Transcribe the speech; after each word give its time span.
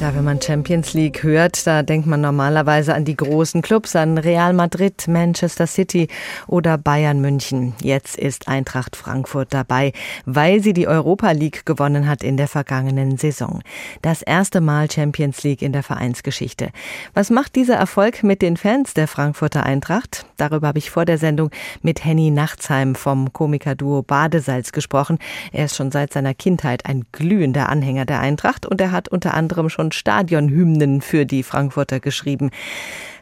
Ja, 0.00 0.14
wenn 0.14 0.22
man 0.22 0.40
Champions 0.40 0.94
League 0.94 1.24
hört, 1.24 1.66
da 1.66 1.82
denkt 1.82 2.06
man 2.06 2.20
normalerweise 2.20 2.94
an 2.94 3.04
die 3.04 3.16
großen 3.16 3.62
Clubs, 3.62 3.96
an 3.96 4.16
Real 4.16 4.52
Madrid, 4.52 5.08
Manchester 5.08 5.66
City 5.66 6.06
oder 6.46 6.78
Bayern 6.78 7.20
München. 7.20 7.74
Jetzt 7.82 8.16
ist 8.16 8.46
Eintracht 8.46 8.94
Frankfurt 8.94 9.52
dabei, 9.52 9.92
weil 10.24 10.62
sie 10.62 10.72
die 10.72 10.86
Europa 10.86 11.32
League 11.32 11.66
gewonnen 11.66 12.06
hat 12.06 12.22
in 12.22 12.36
der 12.36 12.46
vergangenen 12.46 13.16
Saison. 13.16 13.60
Das 14.00 14.22
erste 14.22 14.60
Mal 14.60 14.88
Champions 14.88 15.42
League 15.42 15.62
in 15.62 15.72
der 15.72 15.82
Vereinsgeschichte. 15.82 16.68
Was 17.12 17.30
macht 17.30 17.56
dieser 17.56 17.74
Erfolg 17.74 18.22
mit 18.22 18.40
den 18.40 18.56
Fans 18.56 18.94
der 18.94 19.08
Frankfurter 19.08 19.64
Eintracht? 19.64 20.26
Darüber 20.36 20.68
habe 20.68 20.78
ich 20.78 20.90
vor 20.90 21.06
der 21.06 21.18
Sendung 21.18 21.50
mit 21.82 22.04
Henny 22.04 22.30
Nachtsheim 22.30 22.94
vom 22.94 23.32
Komikerduo 23.32 24.02
Badesalz 24.02 24.70
gesprochen. 24.70 25.18
Er 25.50 25.64
ist 25.64 25.74
schon 25.74 25.90
seit 25.90 26.12
seiner 26.12 26.34
Kindheit 26.34 26.86
ein 26.86 27.04
glühender 27.10 27.68
Anhänger 27.68 28.04
der 28.04 28.20
Eintracht 28.20 28.64
und 28.64 28.80
er 28.80 28.92
hat 28.92 29.08
unter 29.08 29.34
anderem 29.34 29.68
schon 29.68 29.87
und 29.88 29.94
Stadionhymnen 29.94 31.00
für 31.00 31.24
die 31.24 31.42
Frankfurter 31.42 31.98
geschrieben. 31.98 32.50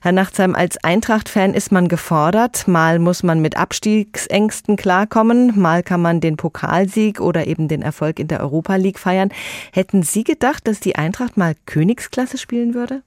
Herr 0.02 0.10
Nachtsheim, 0.10 0.56
als 0.56 0.82
Eintracht-Fan 0.82 1.54
ist 1.54 1.70
man 1.70 1.86
gefordert. 1.86 2.66
Mal 2.66 2.98
muss 2.98 3.22
man 3.22 3.40
mit 3.40 3.56
Abstiegsängsten 3.56 4.74
klarkommen, 4.74 5.52
mal 5.54 5.84
kann 5.84 6.02
man 6.02 6.20
den 6.20 6.36
Pokalsieg 6.36 7.20
oder 7.20 7.46
eben 7.46 7.68
den 7.68 7.82
Erfolg 7.82 8.18
in 8.18 8.26
der 8.26 8.40
Europa 8.40 8.74
League 8.74 8.98
feiern. 8.98 9.28
Hätten 9.72 10.02
Sie 10.02 10.24
gedacht, 10.24 10.66
dass 10.66 10.80
die 10.80 10.96
Eintracht 10.96 11.36
mal 11.36 11.54
Königsklasse 11.66 12.36
spielen 12.36 12.74
würde? 12.74 13.02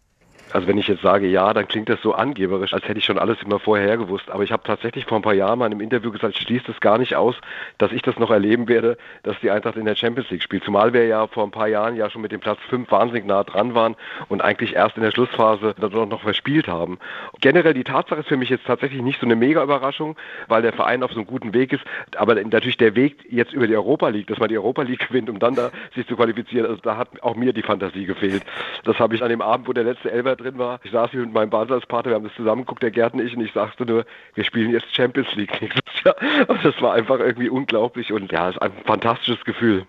Also 0.51 0.67
wenn 0.67 0.77
ich 0.77 0.87
jetzt 0.87 1.01
sage 1.01 1.27
ja, 1.27 1.53
dann 1.53 1.67
klingt 1.67 1.89
das 1.89 2.01
so 2.01 2.13
angeberisch, 2.13 2.73
als 2.73 2.87
hätte 2.87 2.99
ich 2.99 3.05
schon 3.05 3.19
alles 3.19 3.37
immer 3.43 3.59
vorher 3.59 3.97
gewusst. 3.97 4.29
Aber 4.29 4.43
ich 4.43 4.51
habe 4.51 4.63
tatsächlich 4.63 5.05
vor 5.05 5.19
ein 5.19 5.21
paar 5.21 5.33
Jahren 5.33 5.59
mal 5.59 5.67
in 5.67 5.73
einem 5.73 5.81
Interview 5.81 6.11
gesagt, 6.11 6.35
ich 6.35 6.41
schließe 6.41 6.71
es 6.71 6.79
gar 6.79 6.97
nicht 6.97 7.15
aus, 7.15 7.35
dass 7.77 7.91
ich 7.91 8.01
das 8.01 8.17
noch 8.17 8.31
erleben 8.31 8.67
werde, 8.67 8.97
dass 9.23 9.39
die 9.41 9.51
Eintracht 9.51 9.75
in 9.75 9.85
der 9.85 9.95
Champions 9.95 10.29
League 10.31 10.41
spielt. 10.41 10.63
Zumal 10.63 10.93
wir 10.93 11.05
ja 11.05 11.27
vor 11.27 11.43
ein 11.43 11.51
paar 11.51 11.67
Jahren 11.67 11.95
ja 11.95 12.09
schon 12.09 12.21
mit 12.21 12.31
dem 12.31 12.39
Platz 12.39 12.59
5 12.69 12.89
wahnsinnig 12.91 13.25
nah 13.25 13.43
dran 13.43 13.75
waren 13.75 13.95
und 14.27 14.41
eigentlich 14.41 14.75
erst 14.75 14.97
in 14.97 15.03
der 15.03 15.11
Schlussphase 15.11 15.75
noch 15.79 16.21
verspielt 16.21 16.67
haben. 16.67 16.97
Generell 17.41 17.73
die 17.73 17.83
Tatsache 17.83 18.21
ist 18.21 18.29
für 18.29 18.37
mich 18.37 18.49
jetzt 18.49 18.65
tatsächlich 18.65 19.01
nicht 19.01 19.19
so 19.19 19.25
eine 19.25 19.35
mega 19.35 19.61
Überraschung, 19.61 20.15
weil 20.47 20.61
der 20.61 20.73
Verein 20.73 21.03
auf 21.03 21.11
so 21.11 21.17
einem 21.17 21.27
guten 21.27 21.53
Weg 21.53 21.73
ist. 21.73 21.83
Aber 22.15 22.35
natürlich 22.35 22.77
der 22.77 22.95
Weg 22.95 23.17
jetzt 23.29 23.53
über 23.53 23.67
die 23.67 23.75
Europa 23.75 24.09
League, 24.09 24.27
dass 24.27 24.39
man 24.39 24.49
die 24.49 24.57
Europa 24.57 24.81
League 24.81 24.99
gewinnt, 25.07 25.29
um 25.29 25.37
dann 25.39 25.55
da 25.55 25.69
sich 25.95 26.07
zu 26.07 26.15
qualifizieren, 26.15 26.65
also 26.65 26.81
da 26.81 26.97
hat 26.97 27.21
auch 27.21 27.35
mir 27.35 27.53
die 27.53 27.61
Fantasie 27.61 28.05
gefehlt. 28.05 28.43
Das 28.83 28.97
habe 28.99 29.15
ich 29.15 29.23
an 29.23 29.29
dem 29.29 29.41
Abend, 29.41 29.67
wo 29.67 29.73
der 29.73 29.83
letzte 29.83 30.11
Elber 30.11 30.38
drin 30.39 30.57
war. 30.57 30.79
Ich 30.83 30.91
saß 30.91 31.11
hier 31.11 31.21
mit 31.21 31.33
meinem 31.33 31.49
Badesalzpartner, 31.49 32.11
wir 32.11 32.15
haben 32.15 32.23
das 32.23 32.35
zusammengeguckt, 32.35 32.81
der 32.81 32.91
Gärtner 32.91 33.23
ich, 33.23 33.35
und 33.35 33.43
ich 33.43 33.53
sagte 33.53 33.85
nur, 33.85 34.05
wir 34.35 34.43
spielen 34.43 34.71
jetzt 34.71 34.93
Champions 34.95 35.33
League 35.35 35.61
nächstes 35.61 36.03
Jahr. 36.03 36.15
Und 36.47 36.63
das 36.63 36.81
war 36.81 36.93
einfach 36.93 37.19
irgendwie 37.19 37.49
unglaublich 37.49 38.11
und 38.13 38.31
ja, 38.31 38.49
ist 38.49 38.61
ein 38.61 38.71
fantastisches 38.85 39.43
Gefühl. 39.43 39.85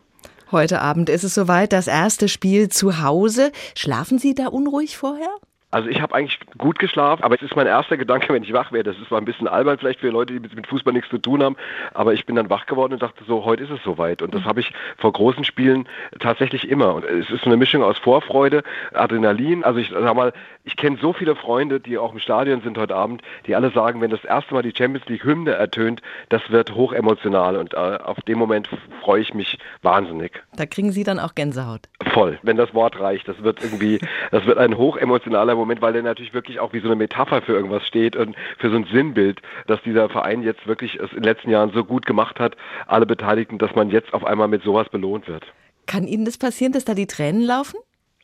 Heute 0.51 0.81
Abend 0.81 1.09
ist 1.09 1.23
es 1.23 1.34
soweit, 1.34 1.73
das 1.73 1.87
erste 1.87 2.28
Spiel 2.28 2.69
zu 2.69 3.03
Hause. 3.03 3.53
Schlafen 3.77 4.19
Sie 4.19 4.34
da 4.34 4.48
unruhig 4.48 4.97
vorher? 4.97 5.28
Also 5.70 5.88
ich 5.88 6.00
habe 6.00 6.14
eigentlich 6.14 6.38
gut 6.58 6.78
geschlafen, 6.78 7.22
aber 7.22 7.36
es 7.36 7.42
ist 7.42 7.54
mein 7.54 7.66
erster 7.66 7.96
Gedanke, 7.96 8.32
wenn 8.32 8.42
ich 8.42 8.52
wach 8.52 8.72
werde. 8.72 8.90
Das 8.90 9.00
ist 9.00 9.08
zwar 9.08 9.20
ein 9.20 9.24
bisschen 9.24 9.46
albern 9.46 9.78
vielleicht 9.78 10.00
für 10.00 10.10
Leute, 10.10 10.32
die 10.32 10.40
mit 10.40 10.66
Fußball 10.66 10.92
nichts 10.92 11.10
zu 11.10 11.18
tun 11.18 11.42
haben, 11.42 11.56
aber 11.94 12.12
ich 12.12 12.26
bin 12.26 12.34
dann 12.36 12.50
wach 12.50 12.66
geworden 12.66 12.94
und 12.94 13.02
dachte 13.02 13.22
so, 13.26 13.44
heute 13.44 13.64
ist 13.64 13.70
es 13.70 13.82
soweit. 13.84 14.20
Und 14.22 14.34
das 14.34 14.44
habe 14.44 14.60
ich 14.60 14.72
vor 14.98 15.12
großen 15.12 15.44
Spielen 15.44 15.88
tatsächlich 16.18 16.68
immer. 16.68 16.94
Und 16.94 17.04
es 17.04 17.30
ist 17.30 17.44
eine 17.44 17.56
Mischung 17.56 17.84
aus 17.84 17.98
Vorfreude, 17.98 18.62
Adrenalin. 18.92 19.62
Also 19.62 19.78
ich 19.78 19.91
sag 19.91 20.14
mal, 20.14 20.32
ich 20.64 20.76
kenne 20.76 20.98
so 21.00 21.12
viele 21.12 21.36
Freunde, 21.36 21.78
die 21.80 21.98
auch 21.98 22.12
im 22.12 22.18
Stadion 22.18 22.62
sind 22.62 22.76
heute 22.76 22.96
Abend, 22.96 23.22
die 23.46 23.54
alle 23.54 23.70
sagen, 23.70 24.00
wenn 24.00 24.10
das 24.10 24.24
erste 24.24 24.54
Mal 24.54 24.62
die 24.62 24.74
Champions 24.76 25.08
League 25.08 25.24
Hymne 25.24 25.52
ertönt, 25.52 26.02
das 26.28 26.42
wird 26.50 26.74
hochemotional 26.74 27.56
und 27.56 27.74
äh, 27.74 27.76
auf 27.76 28.20
dem 28.22 28.38
Moment 28.38 28.68
freue 29.02 29.20
ich 29.22 29.34
mich 29.34 29.58
wahnsinnig. 29.82 30.42
Da 30.56 30.66
kriegen 30.66 30.91
Sie 30.91 31.04
dann 31.04 31.18
auch 31.18 31.34
Gänsehaut. 31.34 31.88
Voll, 32.12 32.38
wenn 32.42 32.56
das 32.56 32.74
Wort 32.74 32.98
reicht. 32.98 33.28
Das 33.28 33.42
wird 33.42 33.62
irgendwie, 33.62 34.00
das 34.30 34.44
wird 34.46 34.58
ein 34.58 34.76
hochemotionaler 34.76 35.59
Moment, 35.61 35.83
weil 35.83 35.92
der 35.92 36.03
natürlich 36.03 36.34
wirklich 36.34 36.61
auch 36.61 36.72
wie 36.72 36.80
so 36.80 36.86
eine 36.86 36.97
Metapher 36.97 37.42
für 37.42 37.53
irgendwas 37.53 37.86
steht 37.86 38.16
und 38.16 38.36
für 38.58 38.70
so 38.70 38.77
ein 38.77 38.86
Sinnbild, 38.92 39.41
dass 39.66 39.83
dieser 39.83 40.08
Verein 40.08 40.42
jetzt 40.42 40.66
wirklich 40.66 40.97
es 40.97 41.11
in 41.11 41.19
den 41.19 41.25
letzten 41.25 41.50
Jahren 41.50 41.72
so 41.72 41.84
gut 41.84 42.06
gemacht 42.06 42.41
hat, 42.41 42.56
alle 42.87 43.06
Beteiligten, 43.06 43.59
dass 43.59 43.75
man 43.75 43.91
jetzt 43.91 44.12
auf 44.15 44.25
einmal 44.25 44.48
mit 44.48 44.62
sowas 44.62 44.88
belohnt 44.88 45.28
wird. 45.28 45.44
Kann 45.87 46.06
Ihnen 46.06 46.25
das 46.25 46.38
passieren, 46.38 46.72
dass 46.72 46.84
da 46.84 46.94
die 46.94 47.06
Tränen 47.06 47.43
laufen? 47.43 47.76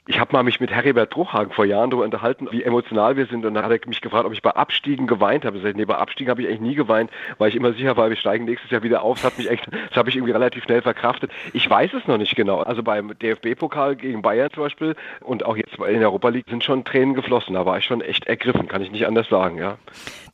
Ich 0.09 0.21
habe 0.21 0.33
mal 0.33 0.45
mich 0.45 0.61
mit 0.61 0.71
Heribert 0.71 1.11
Bruchhagen 1.11 1.53
vor 1.53 1.65
Jahren 1.65 1.91
darüber 1.91 2.05
unterhalten, 2.05 2.47
wie 2.53 2.63
emotional 2.63 3.17
wir 3.17 3.27
sind. 3.27 3.45
Und 3.45 3.55
dann 3.55 3.65
hat 3.65 3.73
er 3.73 3.89
mich 3.89 4.01
gefragt, 4.01 4.25
ob 4.25 4.33
ich 4.33 4.41
bei 4.41 4.53
Abstiegen 4.53 5.09
geweint 5.09 5.45
habe. 5.45 5.57
Ich 5.57 5.65
sagte, 5.65 5.77
nee, 5.77 5.85
bei 5.85 5.97
Abstiegen 5.97 6.31
habe 6.31 6.43
ich 6.43 6.49
eigentlich 6.49 6.61
nie 6.61 6.75
geweint, 6.77 7.11
weil 7.39 7.49
ich 7.49 7.57
immer 7.57 7.73
sicher 7.73 7.97
war, 7.97 8.09
wir 8.09 8.17
steigen 8.17 8.45
nächstes 8.45 8.71
Jahr 8.71 8.85
wieder 8.85 9.03
auf. 9.03 9.17
Das 9.17 9.33
hat 9.33 9.39
mich 9.39 9.51
echt, 9.51 9.67
das 9.67 9.97
habe 9.97 10.09
ich 10.09 10.17
irgendwie 10.17 10.33
relativ 10.33 10.63
schnell 10.63 10.81
verkraftet. 10.81 11.33
Ich 11.53 11.69
weiß 11.69 11.93
es 11.95 12.07
noch 12.07 12.19
nicht 12.19 12.37
genau. 12.37 12.61
Also 12.61 12.85
beim 12.85 13.19
DFB-Pokal 13.19 13.97
gegen 13.97 14.23
Bayern 14.23 14.51
zum 14.53 14.63
Beispiel 14.63 14.95
und 15.21 15.45
auch 15.45 15.57
jetzt 15.57 15.77
in 15.77 15.99
der 15.99 16.09
Europa 16.09 16.29
League 16.29 16.47
sind 16.49 16.63
schon 16.63 16.85
Tränen 16.85 17.15
geflossen. 17.15 17.55
Da 17.55 17.67
war 17.67 17.79
ich 17.79 17.85
schon 17.85 18.01
echt 18.01 18.29
ergriffen, 18.29 18.69
kann 18.69 18.83
ich 18.83 18.93
nicht 18.93 19.09
anders 19.09 19.29
sagen, 19.29 19.59
ja. 19.59 19.77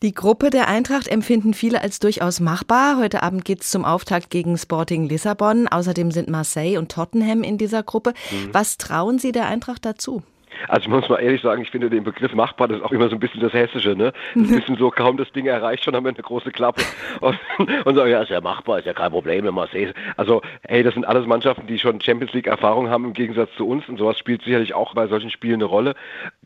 Die 0.02 0.12
Gruppe 0.12 0.50
der 0.50 0.66
Eintracht 0.68 1.06
empfinden 1.06 1.54
viele 1.54 1.80
als 1.80 2.00
durchaus 2.00 2.40
machbar. 2.40 2.98
Heute 2.98 3.22
Abend 3.22 3.44
geht 3.44 3.62
es 3.62 3.70
zum 3.70 3.84
Auftakt 3.84 4.30
gegen 4.30 4.58
Sporting 4.58 5.08
Lissabon. 5.08 5.68
Außerdem 5.68 6.10
sind 6.10 6.28
Marseille 6.28 6.76
und 6.76 6.90
Tottenham 6.90 7.44
in 7.44 7.56
dieser 7.56 7.84
Gruppe. 7.84 8.12
Mhm. 8.32 8.48
Was 8.52 8.78
trauen 8.78 9.20
Sie 9.20 9.30
der 9.30 9.46
Eintracht 9.46 9.61
dazu? 9.80 10.22
Also 10.68 10.82
ich 10.82 10.88
muss 10.88 11.08
mal 11.08 11.18
ehrlich 11.18 11.42
sagen, 11.42 11.62
ich 11.62 11.70
finde 11.70 11.90
den 11.90 12.04
Begriff 12.04 12.34
machbar, 12.34 12.68
das 12.68 12.78
ist 12.78 12.84
auch 12.84 12.92
immer 12.92 13.08
so 13.08 13.16
ein 13.16 13.20
bisschen 13.20 13.40
das 13.40 13.52
Hessische, 13.52 13.96
ne? 13.96 14.12
Das 14.34 14.44
ist 14.44 14.50
ein 14.52 14.56
bisschen 14.56 14.76
so, 14.76 14.90
kaum 14.90 15.16
das 15.16 15.30
Ding 15.32 15.46
erreicht, 15.46 15.84
schon 15.84 15.94
haben 15.94 16.04
wir 16.04 16.10
eine 16.10 16.22
große 16.22 16.50
Klappe 16.50 16.82
und, 17.20 17.38
und 17.58 17.94
sagen, 17.94 18.10
ja, 18.10 18.22
ist 18.22 18.30
ja 18.30 18.40
machbar, 18.40 18.78
ist 18.78 18.86
ja 18.86 18.92
kein 18.92 19.10
Problem, 19.10 19.44
wenn 19.44 19.54
man 19.54 19.68
sieht. 19.68 19.94
Also, 20.16 20.42
hey, 20.68 20.82
das 20.82 20.94
sind 20.94 21.04
alles 21.04 21.26
Mannschaften, 21.26 21.66
die 21.66 21.78
schon 21.78 22.00
Champions 22.00 22.32
League 22.32 22.46
Erfahrung 22.46 22.88
haben 22.88 23.04
im 23.04 23.12
Gegensatz 23.12 23.50
zu 23.56 23.66
uns 23.66 23.88
und 23.88 23.98
sowas 23.98 24.18
spielt 24.18 24.42
sicherlich 24.42 24.74
auch 24.74 24.94
bei 24.94 25.06
solchen 25.06 25.30
Spielen 25.30 25.54
eine 25.54 25.64
Rolle. 25.64 25.94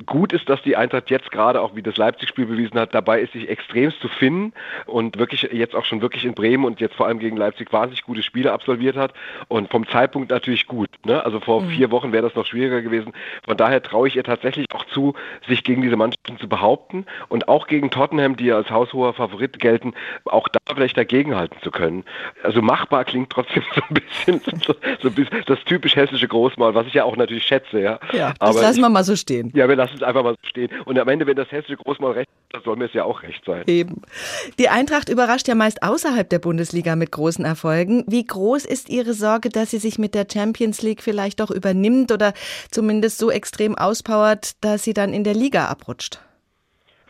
Gut 0.05 0.32
ist, 0.32 0.49
dass 0.49 0.62
die 0.62 0.76
Eintracht 0.76 1.10
jetzt 1.10 1.31
gerade, 1.31 1.60
auch 1.60 1.75
wie 1.75 1.82
das 1.82 1.97
Leipzig-Spiel 1.97 2.47
bewiesen 2.47 2.78
hat, 2.78 2.94
dabei 2.94 3.21
ist, 3.21 3.32
sich 3.32 3.49
extremst 3.49 4.00
zu 4.00 4.09
finden 4.09 4.53
und 4.87 5.19
wirklich 5.19 5.43
jetzt 5.53 5.75
auch 5.75 5.84
schon 5.84 6.00
wirklich 6.00 6.25
in 6.25 6.34
Bremen 6.34 6.65
und 6.65 6.81
jetzt 6.81 6.94
vor 6.94 7.06
allem 7.06 7.19
gegen 7.19 7.37
Leipzig 7.37 7.72
wahnsinnig 7.72 8.05
gute 8.05 8.22
Spiele 8.22 8.53
absolviert 8.53 8.97
hat 8.97 9.12
und 9.49 9.71
vom 9.71 9.87
Zeitpunkt 9.88 10.31
natürlich 10.31 10.66
gut. 10.66 10.91
Ne? 11.05 11.25
Also 11.25 11.41
vor 11.41 11.62
mhm. 11.62 11.71
vier 11.71 11.91
Wochen 11.91 12.12
wäre 12.12 12.22
das 12.22 12.34
noch 12.34 12.47
schwieriger 12.47 12.82
gewesen. 12.82 13.12
Von 13.44 13.56
daher 13.56 13.82
traue 13.82 14.06
ich 14.09 14.17
ihr 14.17 14.25
tatsächlich 14.25 14.67
auch 14.72 14.84
zu, 14.87 15.15
sich 15.47 15.65
gegen 15.65 15.83
diese 15.83 15.97
Mannschaften 15.97 16.39
zu 16.39 16.49
behaupten 16.49 17.06
und 17.28 17.49
auch 17.49 17.67
gegen 17.67 17.91
Tottenham, 17.91 18.37
die 18.37 18.53
als 18.53 18.71
haushoher 18.71 19.15
Favorit 19.15 19.59
gelten, 19.59 19.94
auch 20.25 20.49
da 20.49 20.59
vielleicht 20.75 20.97
dagegenhalten 20.97 21.59
zu 21.62 21.71
können. 21.71 22.05
Also 22.43 22.62
machbar 22.62 23.05
klingt 23.05 23.31
trotzdem 23.31 23.62
so 23.75 23.83
ein 23.89 23.94
bisschen, 23.94 24.41
so, 24.65 24.75
so 25.00 25.09
ein 25.09 25.15
bisschen 25.15 25.43
das 25.47 25.59
typisch 25.65 25.97
hessische 25.97 26.28
Großmaul, 26.28 26.75
was 26.75 26.87
ich 26.87 26.94
ja 26.94 27.05
auch 27.05 27.17
natürlich 27.17 27.44
schätze. 27.44 27.81
Ja, 27.81 27.99
ja 28.12 28.34
das 28.39 28.50
Aber 28.50 28.61
lassen 28.61 28.81
wir 28.81 28.89
mal 28.89 29.05
so 29.05 29.17
stehen. 29.17 29.53
Ja, 29.55 29.69
wir 29.69 29.77
lassen 29.77 29.97
es 29.97 30.03
einfach 30.03 30.23
mal 30.23 30.34
so 30.43 30.49
stehen. 30.49 30.71
Und 30.84 30.99
am 30.99 31.09
Ende, 31.09 31.27
wenn 31.27 31.37
das 31.37 31.50
hessische 31.50 31.77
Großmaul 31.77 32.12
recht 32.12 32.31
hat, 32.53 32.65
soll 32.65 32.77
mir 32.77 32.87
es 32.87 32.93
ja 32.93 33.05
auch 33.05 33.23
recht 33.23 33.44
sein. 33.44 33.65
Eben. 33.67 34.03
Die 34.59 34.69
Eintracht 34.69 35.09
überrascht 35.09 35.49
ja 35.49 35.55
meist 35.55 35.83
außerhalb 35.83 36.28
der 36.28 36.38
Bundesliga 36.38 36.97
mit 36.97 37.12
großen 37.12 37.44
Erfolgen. 37.44 38.05
Wie 38.06 38.25
groß 38.25 38.65
ist 38.65 38.88
Ihre 38.88 39.15
Sorge, 39.15 39.49
dass 39.49 39.71
sie 39.71 39.78
sich 39.78 39.99
mit 39.99 40.15
der 40.15 40.27
Champions 40.31 40.83
League 40.83 41.03
vielleicht 41.03 41.41
doch 41.41 41.50
übernimmt 41.50 42.12
oder 42.12 42.33
zumindest 42.71 43.19
so 43.19 43.31
extrem 43.31 43.77
auspowert, 43.97 44.62
dass 44.62 44.84
sie 44.84 44.93
dann 44.93 45.15
in 45.15 45.25
der 45.25 45.34
Liga 45.34 45.67
abrutscht? 45.67 46.21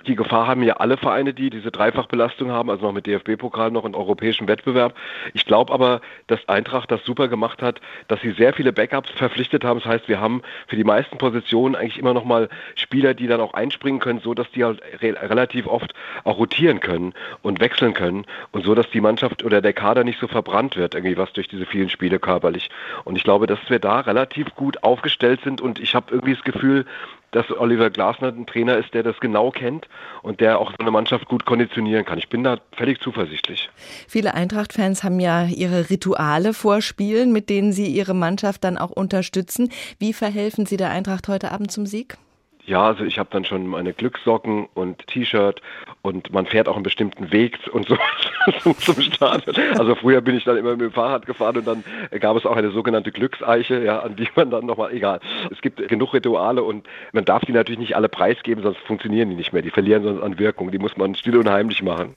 Die 0.07 0.15
Gefahr 0.15 0.47
haben 0.47 0.63
ja 0.63 0.75
alle 0.75 0.97
Vereine, 0.97 1.35
die 1.35 1.51
diese 1.51 1.71
Dreifachbelastung 1.71 2.51
haben, 2.51 2.71
also 2.71 2.87
noch 2.87 2.93
mit 2.93 3.07
DFB-Pokal, 3.07 3.71
noch 3.71 3.85
in 3.85 3.95
europäischen 3.95 4.47
Wettbewerb. 4.47 4.95
Ich 5.35 5.45
glaube 5.45 5.73
aber, 5.73 6.01
dass 6.29 6.49
Eintracht 6.49 6.91
das 6.91 7.05
super 7.05 7.29
gemacht 7.29 7.61
hat, 7.63 7.81
dass 8.09 8.21
sie 8.21 8.33
sehr 8.33 8.53
viele 8.53 8.73
Backups 8.73 9.11
verpflichtet 9.11 9.65
haben. 9.65 9.81
Das 9.81 9.89
heißt, 9.89 10.09
wir 10.09 10.21
haben 10.21 10.43
für 10.69 10.77
die 10.77 10.85
meisten 10.85 11.19
Positionen 11.19 11.75
eigentlich 11.75 11.99
immer 11.99 12.15
noch 12.15 12.25
mal 12.25 12.49
Spieler, 12.77 13.15
die 13.15 13.27
dann 13.27 13.41
auch 13.41 13.55
einspringen 13.55 14.01
können, 14.01 14.21
so 14.21 14.35
dass 14.35 14.51
die 14.53 14.65
halt 14.65 14.81
re 15.03 15.17
relativ 15.29 15.67
oft 15.67 15.93
auch 16.25 16.39
rotieren 16.39 16.81
können 16.81 17.13
und 17.43 17.61
wechseln 17.61 17.95
können 17.95 18.27
und 18.53 18.65
so, 18.65 18.75
dass 18.75 18.89
die 18.91 19.01
Mannschaft 19.01 19.45
oder 19.45 19.61
der 19.61 19.73
Kader 19.73 20.05
nicht 20.05 20.21
so 20.21 20.29
verbrannt 20.29 20.77
wird, 20.77 20.95
irgendwie 20.95 21.17
was 21.17 21.33
durch 21.33 21.49
diese 21.49 21.67
vielen 21.67 21.89
Spiele 21.89 22.19
körperlich. 22.19 22.71
Und 23.05 23.17
ich 23.17 23.25
glaube, 23.25 23.47
dass 23.47 23.59
wir 23.69 23.79
da 23.79 24.01
relativ 24.01 24.55
gut 24.55 24.83
aufgestellt 24.83 25.41
sind 25.43 25.61
und 25.61 25.81
ich 25.81 25.95
habe 25.95 26.13
irgendwie 26.13 26.35
das 26.35 26.45
Gefühl, 26.45 26.87
dass 27.33 27.51
Oliver 27.51 27.91
Glasner 27.91 28.29
ein 28.29 28.47
Trainer 28.47 28.79
ist, 28.79 28.95
der 28.95 29.03
das 29.03 29.19
genau 29.21 29.51
kennt 29.51 29.89
und 30.23 30.41
der 30.41 30.59
auch 30.59 30.71
so 30.71 30.77
eine 30.79 30.91
Mannschaft 30.91 31.27
gut 31.27 31.45
konditionieren 31.45 32.05
kann. 32.05 32.19
Ich 32.19 32.29
bin 32.29 32.45
da 32.45 32.59
völlig 32.77 33.01
zuversichtlich. 33.01 33.71
Viele 34.09 34.35
Eintracht-Fans 34.35 35.05
haben 35.05 35.21
ja 35.21 35.45
ihre 35.45 35.91
Rituale 35.91 36.55
vor 36.55 36.81
Spielen, 36.81 37.33
mit 37.33 37.51
denen 37.51 37.73
sie 37.73 37.87
ihre 37.87 38.15
Mannschaft 38.15 38.65
dann 38.65 38.79
auch 38.79 38.91
unterstützen. 38.91 39.71
Wie 39.99 40.13
verhelfen 40.13 40.67
Sie 40.67 40.77
der 40.77 40.91
Eintracht 40.91 41.29
heute 41.29 41.53
Abend 41.53 41.71
zum 41.71 41.87
Sieg? 41.87 42.17
Ja, 42.67 42.89
also 42.89 43.05
ich 43.05 43.21
habe 43.21 43.29
dann 43.31 43.45
schon 43.45 43.65
meine 43.69 43.93
Glückssocken 43.93 44.67
und 44.75 45.07
T-Shirt 45.07 45.63
und 46.03 46.33
man 46.33 46.47
fährt 46.47 46.67
auch 46.67 46.75
einen 46.75 46.83
bestimmten 46.83 47.31
Weg 47.33 47.59
und 47.73 47.87
so 47.87 47.97
zum 48.79 49.01
Stadion. 49.01 49.55
Also 49.79 49.95
früher 49.95 50.21
bin 50.21 50.37
ich 50.37 50.45
dann 50.45 50.57
immer 50.57 50.73
mit 50.73 50.81
dem 50.81 50.93
Fahrrad 50.93 51.27
gefahren 51.27 51.59
und 51.59 51.67
dann 51.67 51.85
gab 52.19 52.37
es 52.37 52.45
auch 52.45 52.57
eine 52.57 52.73
sogenannte 52.73 53.13
Glückseiche, 53.13 53.85
ja, 53.85 54.01
an 54.01 54.17
die 54.17 54.29
man 54.35 54.51
dann 54.51 54.67
nochmal, 54.67 54.93
egal. 54.93 55.21
Es 55.53 55.61
gibt 55.61 55.87
genug 55.89 56.13
Rituale 56.13 56.65
und 56.65 56.87
man 57.13 57.25
darf 57.25 57.45
die 57.45 57.53
natürlich 57.53 57.79
nicht 57.79 57.95
alle 57.95 58.09
preisgeben, 58.09 58.65
sonst 58.65 58.81
funktionieren 58.81 59.31
die 59.31 59.37
nicht 59.37 59.53
mehr. 59.53 59.63
Die 59.63 59.71
verlieren 59.71 60.03
sonst 60.03 60.23
an 60.23 60.39
Wirkung. 60.41 60.73
Die 60.73 60.79
muss 60.79 60.97
man 60.97 61.15
still 61.15 61.37
und 61.37 61.49
heimlich 61.49 61.83
machen. 61.83 62.17